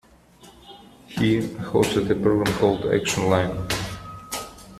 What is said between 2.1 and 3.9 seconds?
program called Action Line.